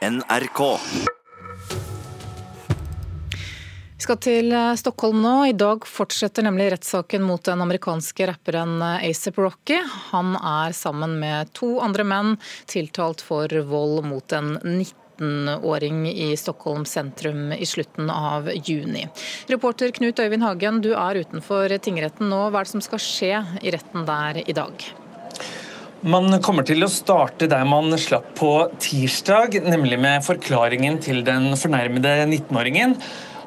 [0.00, 0.60] NRK.
[3.96, 5.34] Vi skal til eh, Stockholm nå.
[5.50, 9.76] I dag fortsetter nemlig rettssaken mot den amerikanske rapperen ASAP Rocky.
[10.08, 12.38] Han er sammen med to andre menn
[12.70, 19.04] tiltalt for vold mot en 19-åring i Stockholm sentrum i slutten av juni.
[19.52, 22.46] Reporter Knut Øyvind Hagen, du er utenfor tingretten nå.
[22.48, 24.90] Hva er det som skal skje i retten der i dag?
[26.00, 31.50] Man kommer til å starte der man slapp på tirsdag, nemlig med forklaringen til den
[31.60, 32.94] fornærmede 19-åringen.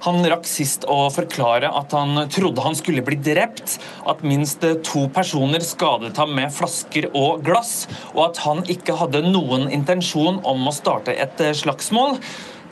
[0.06, 5.08] Han rakk sist å forklare at han trodde han skulle bli drept, at minst to
[5.16, 10.70] personer skadet ham med flasker og glass, og at han ikke hadde noen intensjon om
[10.70, 12.20] å starte et slagsmål.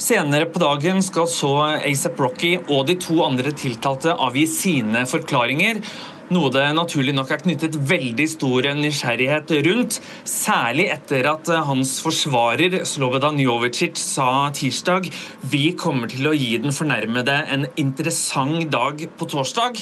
[0.02, 5.82] Senere på dagen skal så ASAP Rocky og de to andre tiltalte avgi sine forklaringer.
[6.32, 9.98] Noe det naturlig nok er knyttet veldig stor nysgjerrighet rundt.
[10.24, 15.10] Særlig etter at hans forsvarer Slobodan Jovicic sa tirsdag
[15.52, 19.82] vi kommer til å gi den fornærmede en interessant dag på torsdag.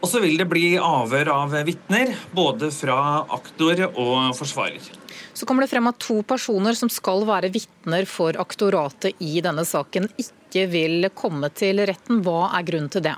[0.00, 2.96] Og så vil det bli avhør av vitner, både fra
[3.36, 4.88] aktor og forsvarer.
[5.36, 9.68] Så kommer det frem at to personer som skal være vitner for aktoratet i denne
[9.68, 12.24] saken, ikke vil komme til retten.
[12.24, 13.16] Hva er grunnen til det?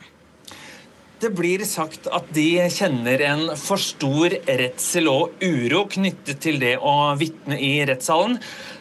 [1.16, 6.74] Det blir sagt at de kjenner en for stor redsel og uro knyttet til det
[6.76, 8.34] å vitne i rettssalen.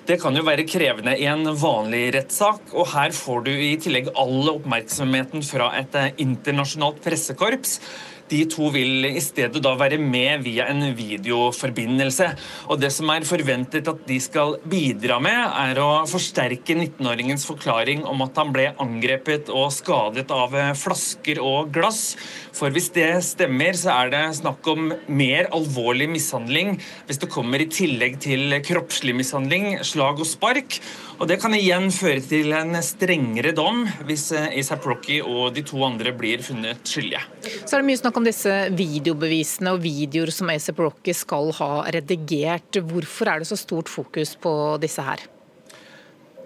[0.04, 4.12] Det kan jo være krevende i en vanlig rettssak, og her får du i tillegg
[4.20, 7.78] all oppmerksomheten fra et internasjonalt pressekorps.
[8.26, 12.32] De to vil i stedet da være med via en videoforbindelse.
[12.74, 18.02] Og Det som er forventet at de skal bidra med, er å forsterke 19-åringens forklaring
[18.10, 22.16] om at han ble angrepet og skadet av flasker og glass.
[22.56, 27.62] For hvis det stemmer, så er det snakk om mer alvorlig mishandling hvis det kommer
[27.62, 30.80] i tillegg til kroppslig mishandling, slag og spark.
[31.20, 35.80] Og Det kan igjen føre til en strengere dom hvis Isap Rocky og de to
[35.86, 37.22] andre blir funnet skyldige.
[37.64, 41.72] Så er det mye snakk om disse videobevisene og videoer som ASAP Rocky skal ha
[41.96, 42.80] redigert.
[42.80, 44.52] Hvorfor er det så stort fokus på
[44.84, 45.24] disse her?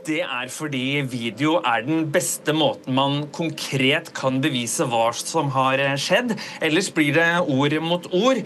[0.08, 5.84] Det er fordi video er den beste måten man konkret kan bevise hva som har
[6.00, 6.34] skjedd.
[6.66, 8.42] Ellers blir det ord mot ord.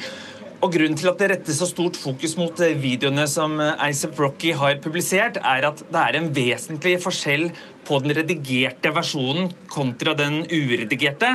[0.63, 4.53] Og Grunnen til at det rettes så stort fokus mot eh, videoene som Isop Rocky
[4.55, 7.49] har publisert, er at det er en vesentlig forskjell
[7.83, 11.33] på den redigerte versjonen kontra den uredigerte.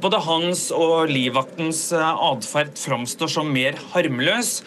[0.00, 4.62] Både hans og livvaktens eh, atferd framstår som mer harmløs.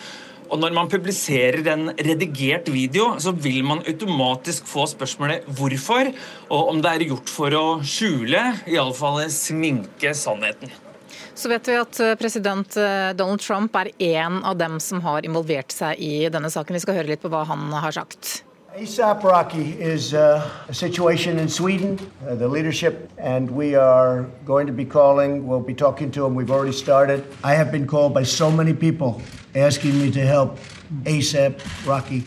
[0.53, 6.13] Og Når man publiserer en redigert video, så vil man automatisk få spørsmålet hvorfor,
[6.53, 10.93] og om det er gjort for å skjule, iallfall sminke sannheten.
[11.35, 15.25] Så vet vi at eh, president eh, Donald Trump er en av dem som har
[15.25, 16.77] involvert seg i denne saken.
[16.77, 18.44] Vi skal høre litt på hva han har sagt.
[18.73, 24.66] ASAP Rocky is uh, a situation in Sweden, uh, the leadership, and we are going
[24.66, 27.23] to be calling, we'll be talking to him, we've already started.
[27.44, 29.21] I have been called by so many people
[29.53, 30.57] asking me to help
[31.05, 32.23] ASAP Rocky.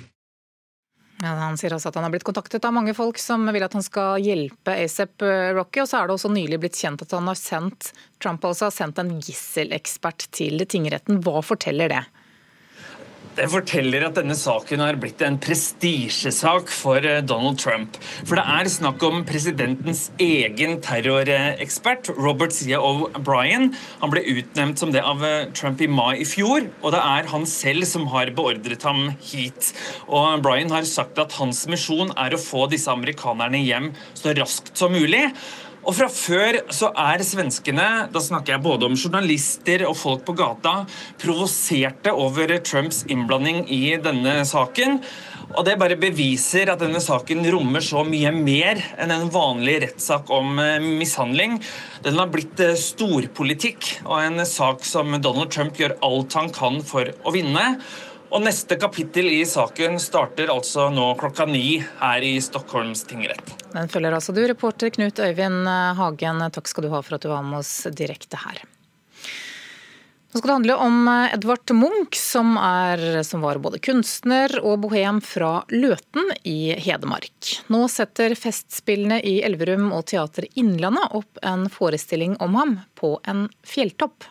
[1.22, 3.72] Ja, han sier også at han har blitt kontaktet av mange folk som vil at
[3.72, 5.24] han skal hjelpe ASAP
[5.56, 5.80] Rocky.
[5.80, 8.76] Og så er det også nylig blitt kjent at han har sendt Trump altså har
[8.76, 11.22] sendt en gisselekspert til tingretten.
[11.24, 12.02] Hva forteller det?
[13.36, 17.98] Det forteller at denne saken har blitt en prestisjesak for eh, Donald Trump.
[18.24, 23.74] For det er snakk om presidentens egen terrorekspert, Robert Sia O'Brien.
[24.00, 27.28] Han ble utnevnt som det av eh, Trump i mai i fjor, og det er
[27.34, 29.74] han selv som har beordret ham hit.
[30.08, 34.72] Og Bryan har sagt at hans misjon er å få disse amerikanerne hjem så raskt
[34.80, 35.26] som mulig.
[35.86, 40.34] Og fra før så er svenskene, da snakker jeg både om journalister og folk på
[40.34, 40.80] gata,
[41.22, 44.98] provoserte over Trumps innblanding i denne saken.
[45.54, 50.32] Og Det bare beviser at denne saken rommer så mye mer enn en vanlig rettssak
[50.34, 51.60] om eh, mishandling.
[52.02, 56.82] Den har blitt eh, storpolitikk og en sak som Donald Trump gjør alt han kan
[56.82, 57.76] for å vinne.
[58.26, 63.52] Og Neste kapittel i saken starter altså nå klokka ni her i Stockholms tingrett.
[63.72, 65.68] Den følger altså du, reporter Knut Øyvind
[65.98, 66.42] Hagen.
[66.52, 68.64] Takk skal du ha for at du var med oss direkte her.
[70.36, 75.22] Nå skal det handle om Edvard Munch, som, er, som var både kunstner og bohem
[75.24, 77.52] fra Løten i Hedmark.
[77.72, 83.46] Nå setter Festspillene i Elverum og Teater Innlandet opp en forestilling om ham på en
[83.64, 84.26] fjelltopp.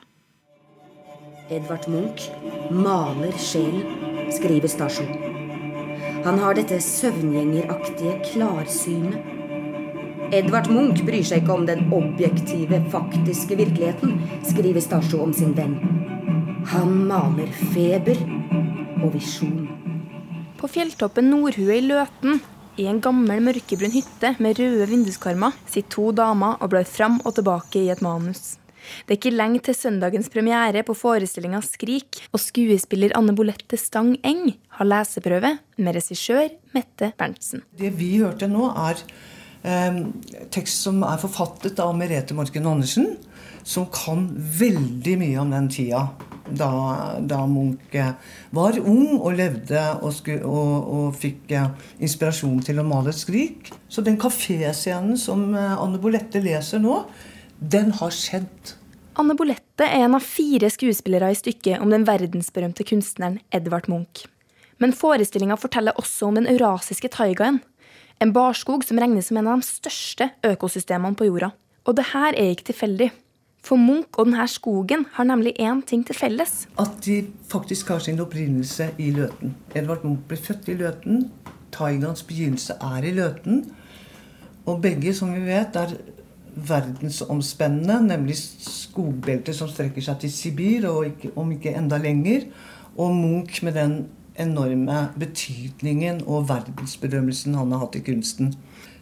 [1.49, 2.31] Edvard Munch
[2.73, 3.83] maler sjelen,
[4.33, 5.11] skriver Stasjon.
[6.25, 9.19] Han har dette søvngjengeraktige klarsynet.
[10.33, 14.17] Edvard Munch bryr seg ikke om den objektive, faktiske virkeligheten,
[14.49, 15.77] skriver Stasjo om sin venn.
[16.73, 18.17] Han maler feber
[19.03, 19.69] og visjon.
[20.57, 22.41] På fjelltoppen Nordhue i Løten
[22.81, 27.37] I en gammel mørkebrun hytte med røde vinduskarmer sitter to damer og blar fram og
[27.37, 28.55] tilbake i et manus.
[29.05, 34.15] Det er ikke lenge til søndagens premiere på forestillinga Skrik, og skuespiller Anne Bolette Stang
[34.25, 37.65] Eng har leseprøve med regissør Mette Berntsen.
[37.77, 39.01] Det vi hørte nå, er
[39.65, 39.99] eh,
[40.53, 43.15] tekst som er forfattet av Merete Morken Andersen,
[43.65, 44.27] som kan
[44.59, 46.05] veldig mye om den tida
[46.49, 46.69] da,
[47.19, 47.95] da Munch
[48.53, 51.71] var ung og levde og, sku, og, og fikk eh,
[52.05, 53.71] inspirasjon til å male et skrik.
[53.89, 57.01] Så den kaféscenen som eh, Anne Bolette leser nå,
[57.59, 58.75] den har skjedd.
[59.15, 64.25] Anne Bolette er en av fire skuespillere i stykket om den verdensberømte kunstneren Edvard Munch.
[64.83, 67.61] Men forestillinga forteller også om den eurasiske taigaen.
[68.19, 71.53] En barskog som regnes som en av de største økosystemene på jorda.
[71.87, 73.11] Og det her er ikke tilfeldig.
[73.65, 76.67] For Munch og denne skogen har nemlig én ting til felles.
[76.77, 79.55] At de faktisk har sin opprinnelse i Løten.
[79.73, 81.29] Edvard Munch ble født i Løten.
[81.73, 83.63] Taigaens begynnelse er i Løten.
[84.65, 85.95] Og begge, som vi vet, er
[86.55, 92.47] verdensomspennende, nemlig skogbeltet som strekker seg til Sibir, og ikke, om ikke enda lenger.
[92.95, 93.97] Og Munch med den
[94.39, 98.53] enorme betydningen og verdensberømmelsen han har hatt i kunsten.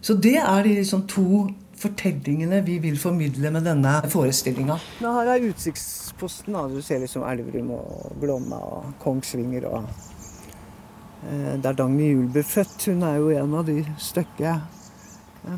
[0.01, 1.47] Så det er de liksom to
[1.79, 4.77] fortellingene vi vil formidle med denne forestillinga.
[5.01, 6.57] Her er utsiktsposten.
[6.71, 9.67] Du ser liksom Elverum og Glomma og Kongsvinger.
[9.67, 9.83] og
[11.29, 12.85] eh, Der Dagny Juel ble født.
[12.87, 14.82] Hun er jo en av de stykket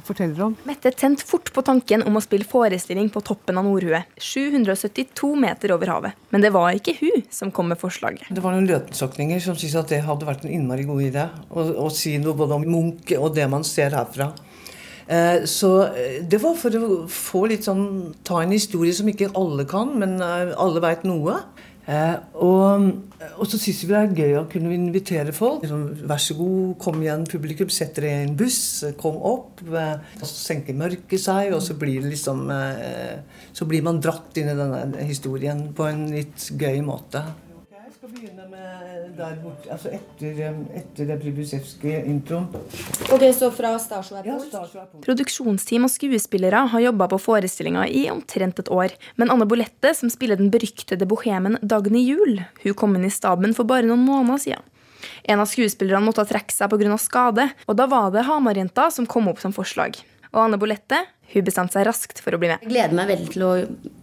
[0.07, 0.55] forteller om.
[0.67, 4.01] Mette tente fort på tanken om å spille forestilling på toppen av Nordhue.
[4.21, 6.23] 772 meter over havet.
[6.33, 8.29] Men det var ikke hun som kom med forslaget.
[8.29, 11.29] Det var noen løtensokninger som syntes at det hadde vært en innmari god idé.
[11.51, 14.31] Å si noe både om Munch og det man ser herfra.
[15.07, 19.35] Eh, så eh, det var for å få litt sånn Ta en historie som ikke
[19.37, 21.37] alle kan, men eh, alle veit noe.
[21.85, 22.85] Og,
[23.35, 25.61] og, så syns vi det er gøy å kunne invitere folk.
[25.61, 27.69] Liksom, Vær så god, kom igjen, publikum.
[27.73, 28.59] Sett dere i en buss,
[29.01, 29.61] kom opp.
[30.23, 32.47] Så senker mørket seg, og så blir liksom
[33.55, 37.23] Så blir man dratt inn i denne historien på en litt gøy måte
[38.05, 42.47] skal begynne med der borte, altså etter, etter det Pribusevske introen.
[43.13, 44.37] Ok, så fra Stasjo er ja,
[45.05, 48.93] Produksjonsteam og skuespillere har jobba på forestillinga i omtrent et år.
[49.17, 53.55] Men Anne Bolette, som spiller den beryktede bohemen Dagny Juel, hun kom inn i staben
[53.57, 54.71] for bare noen måneder siden.
[55.25, 56.97] En av skuespillerne måtte trekke seg pga.
[57.01, 59.97] skade, og da var det Hamarjenta som kom opp som forslag.
[60.33, 62.61] Og Anne Bolette hun bestemte seg raskt for å bli med.
[62.61, 63.53] Jeg gleder meg veldig til å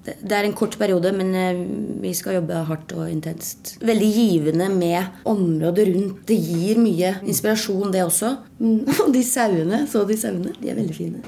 [0.03, 1.61] Det er en kort periode, men eh,
[2.03, 3.77] vi skal jobbe hardt og intenst.
[3.87, 6.25] Veldig givende med området rundt.
[6.27, 8.33] Det gir mye inspirasjon, det også.
[9.05, 11.23] Og de sauene, så de sauene, de er veldig fine.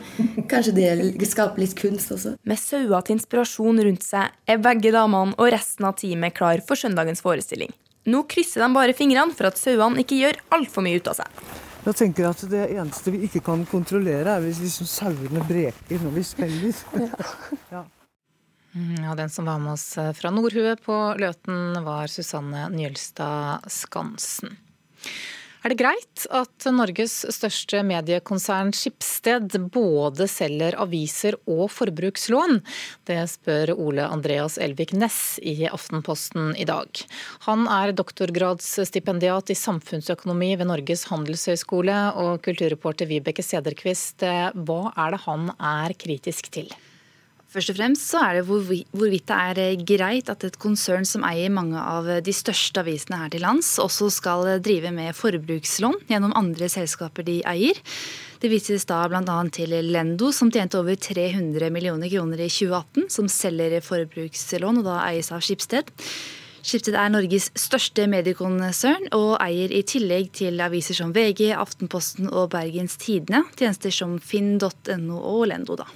[0.50, 2.35] Kanskje det skaper litt kunst også.
[2.43, 6.79] Med sauer til inspirasjon rundt seg er begge damene og resten av teamet klar for
[6.79, 7.71] søndagens forestilling.
[8.11, 11.44] Nå krysser de bare fingrene for at sauene ikke gjør altfor mye ut av seg.
[11.85, 16.17] Jeg tenker at Det eneste vi ikke kan kontrollere, er hvis liksom sauene breker når
[16.17, 16.81] vi spiller.
[17.75, 17.85] ja.
[18.75, 23.71] Mm, ja, Den som var med oss eh, fra Nordhue på Løten, var Susanne Njølstad
[23.71, 24.56] Skansen.
[25.65, 32.59] Er det greit at Norges største mediekonsern Skipsted både selger aviser og forbrukslån?
[33.09, 37.00] Det spør Ole Andreas Elvik Næss i Aftenposten i dag.
[37.47, 45.23] Han er doktorgradsstipendiat i samfunnsøkonomi ved Norges handelshøyskole, og kulturreporter Vibeke Sederquist, hva er det
[45.25, 46.75] han er kritisk til?
[47.54, 51.23] Først og fremst så er det hvorvidt det er eh, greit at et konsern som
[51.23, 56.34] eier mange av de største avisene her til lands, også skal drive med forbrukslån gjennom
[56.34, 57.78] andre selskaper de eier.
[58.42, 59.38] Det vises da bl.a.
[59.54, 64.99] til Lendo, som tjente over 300 millioner kroner i 2018, som selger forbrukslån og da
[65.12, 65.94] eies av Skipsted.
[66.64, 72.50] Skipsted er Norges største mediekonsern og eier i tillegg til aviser som VG, Aftenposten og
[72.56, 75.78] Bergens Tidende, tjenester som finn.no og Lendo.
[75.78, 75.87] da.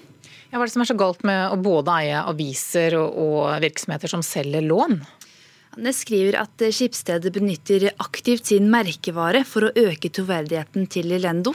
[0.49, 3.63] Ja, hva er det som er så galt med å både eie aviser og, og
[3.65, 5.01] virksomheter som selger lån?
[5.79, 11.53] Det skriver at Skipsstedet benytter aktivt sin merkevare for å øke troverdigheten til Lendo.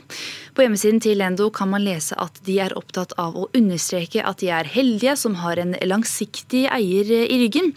[0.53, 4.39] På hjemmesiden til Lendo kan man lese at de er opptatt av å understreke at
[4.39, 7.73] de er heldige som har en langsiktig eier i ryggen.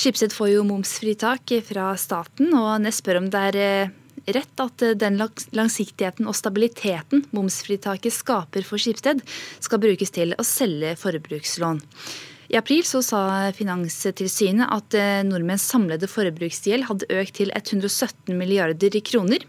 [0.00, 3.94] Skipsted får jo momsfritak fra staten, og Ness spør om det er
[4.34, 9.22] rett at eh, den langsiktigheten og stabiliteten momsfritaket skaper for Skipsted,
[9.62, 11.82] skal brukes til å selge forbrukslån.
[12.46, 13.20] I april så sa
[13.56, 19.42] Finanstilsynet at eh, nordmenns samlede forbruksgjeld hadde økt til 117 milliarder kroner.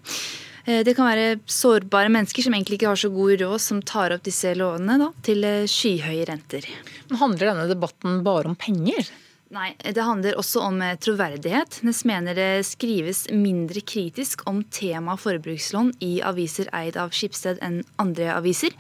[0.66, 4.18] Eh, det kan være sårbare mennesker som egentlig ikke har så god råd, som tar
[4.18, 6.66] opp disse lånene da, til skyhøye renter.
[7.12, 9.14] Men handler denne debatten bare om penger?
[9.56, 11.80] Nei, det handler også om eh, troverdighet.
[11.88, 17.80] Ness mener det skrives mindre kritisk om tema forbrukslån i aviser eid av Skipsted enn
[18.02, 18.76] andre aviser.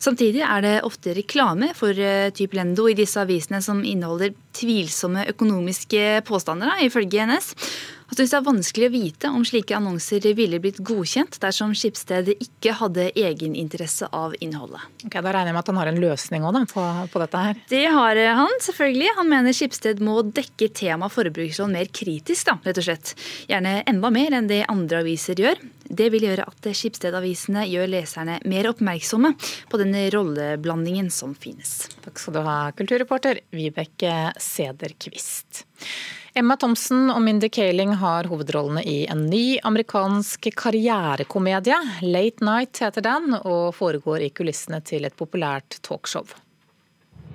[0.00, 5.24] Samtidig er det ofte reklame for type typ Lendo i disse avisene som inneholder tvilsomme
[5.32, 7.54] økonomiske påstander, ifølge NS.
[8.10, 12.32] Han syns det er vanskelig å vite om slike annonser ville blitt godkjent dersom Skipsted
[12.34, 14.82] ikke hadde egeninteresse av innholdet.
[15.06, 17.44] Ok, Da regner jeg med at han har en løsning også, da, på, på, dette
[17.44, 17.60] her?
[17.70, 19.12] Det har han, selvfølgelig.
[19.20, 23.14] Han mener Skipsted må dekke tema forbrukslån mer kritisk, da, rett og slett.
[23.46, 25.62] Gjerne enda mer enn det andre aviser gjør.
[25.90, 29.32] Det vil gjøre at Skipsted-avisene gjør leserne mer oppmerksomme
[29.70, 31.88] på den rolleblandingen som finnes.
[32.04, 35.64] Takk skal du ha, kulturreporter Vibeke Sederquist.
[36.38, 41.80] Emma Thompson og Mindy Kaling har hovedrollene i en ny amerikansk karrierekomedie.
[42.06, 46.30] Late Night heter den, og foregår i kulissene til et populært talkshow.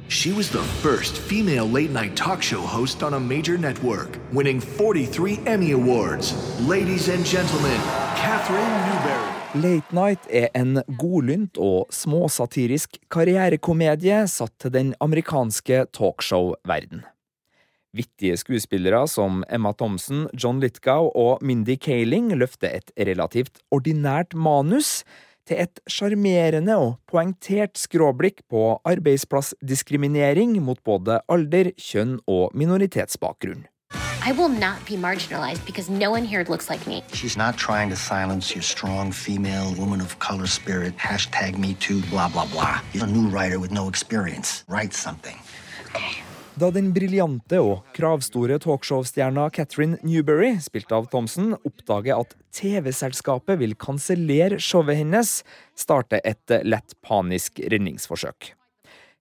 [0.08, 4.60] She was the first female late night talk show host on a major network, winning
[4.60, 6.36] 43 Emmy Awards.
[6.68, 7.80] Ladies and gentlemen,
[8.16, 9.32] Catherine Newberry.
[9.56, 17.02] Late Night er en godlynt og småsatirisk karrierekomedie satt til den amerikanske talkshow-verden.
[17.96, 25.00] Vittige skuespillere som Emma Thompson, John Litgow og Mindy Kaling løfter et relativt ordinært manus
[25.48, 33.66] til et sjarmerende og poengtert skråblikk på arbeidsplassdiskriminering mot både alder, kjønn og minoritetsbakgrunn.
[34.28, 37.04] I will not be marginalized because no one here looks like me.
[37.14, 40.98] She's not trying to silence your strong female woman of color spirit.
[40.98, 42.82] Hashtag me too, blah, blah, blah.
[42.92, 44.64] You're a new writer with no experience.
[44.68, 45.38] Write something.
[46.56, 53.74] Da den briljante og kravstore talkshow-stjerna Catherine Newberry, spilt av Thompson, oppdager at TV-selskapet vil
[53.76, 55.42] kansellere showet hennes,
[55.76, 58.54] starter et lett panisk redningsforsøk.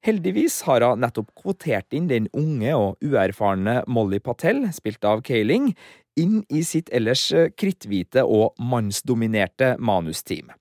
[0.06, 5.72] Heldigvis har hun nettopp kvotert inn den unge og uerfarne Molly Patel, spilt av Kaling,
[6.20, 7.28] inn i sitt ellers
[7.58, 10.52] kritthvite og mannsdominerte manusteam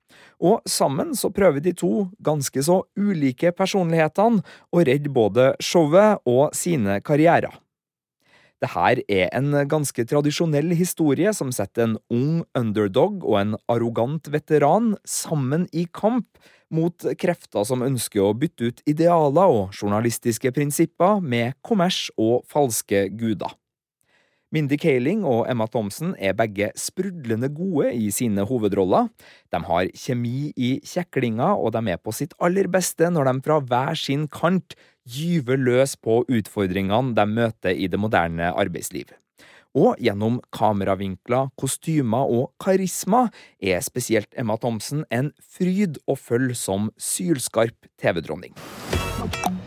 [0.44, 4.44] og sammen så prøver de to ganske så ulike personlighetene
[4.74, 7.54] å redde både showet og sine karrierer.
[8.64, 14.30] Det her er en ganske tradisjonell historie som setter en ung underdog og en arrogant
[14.32, 16.40] veteran sammen i kamp
[16.74, 23.10] mot krefter som ønsker å bytte ut idealer og journalistiske prinsipper med kommers og falske
[23.12, 23.52] guder.
[24.54, 29.08] Mindy Kaling og Emma Thompson er begge sprudlende gode i sine hovedroller.
[29.50, 33.58] De har kjemi i kjeklinga, og de er på sitt aller beste når de fra
[33.66, 34.76] hver sin kant
[35.10, 39.10] gyver løs på utfordringene de møter i det moderne arbeidsliv.
[39.74, 43.26] Og gjennom kameravinkler, kostymer og karisma
[43.58, 48.54] er spesielt Emma Thompson en fryd å følge som sylskarp TV-dronning.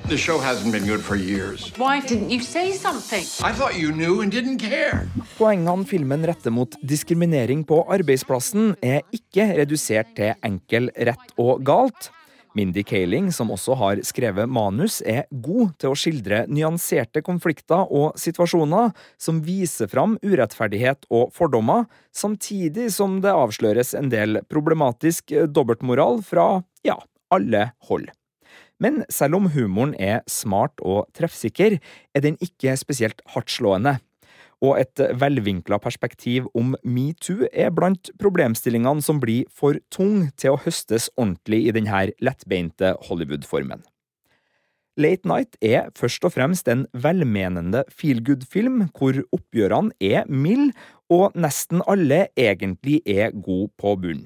[0.09, 1.73] The show hasn't been good for years.
[1.77, 3.25] Why didn't you say something?
[3.43, 5.09] I thought you knew and didn't care.
[5.37, 12.13] Poengene filmen retter mot diskriminering på arbeidsplassen, er ikke redusert til enkel rett og galt.
[12.55, 18.15] Mindy Kaling, som også har skrevet manus, er god til å skildre nyanserte konflikter og
[18.15, 26.23] situasjoner som viser fram urettferdighet og fordommer, samtidig som det avsløres en del problematisk dobbeltmoral
[26.31, 26.95] fra, ja,
[27.35, 28.07] alle hold.
[28.83, 31.79] Men selv om humoren er smart og treffsikker,
[32.15, 33.97] er den ikke spesielt hardtslående.
[34.65, 40.63] Og et velvinkla perspektiv om metoo er blant problemstillingene som blir for tung til å
[40.65, 43.85] høstes ordentlig i denne lettbeinte Hollywood-formen.
[44.97, 50.73] Late Night er først og fremst en velmenende feelgood-film hvor oppgjørene er milde,
[51.13, 54.25] og nesten alle egentlig er gode på bunn.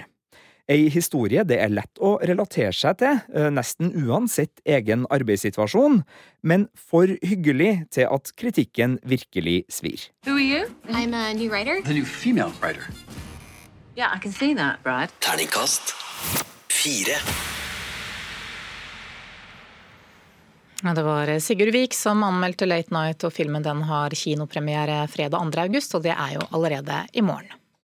[0.70, 6.04] Ei historie det er lett å relatere seg til, eh, nesten uansett egen arbeidssituasjon,
[6.42, 10.08] men for hyggelig til at kritikken virkelig svir.
[10.26, 10.70] Who are you?
[10.88, 11.82] I'm a new writer.
[11.82, 12.86] The new female writer.
[13.96, 15.10] Yeah, I can see that, Brad.
[15.20, 15.94] Terningkast
[16.68, 17.18] fire.
[20.94, 25.60] Det var Sigurd Vik som anmeldte Late Night, og filmen den har kinopremiere fredag 2.
[25.66, 27.59] august, og det er jo allerede i morgen.